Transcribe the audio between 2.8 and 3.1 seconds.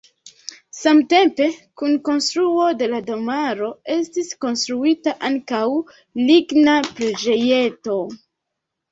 la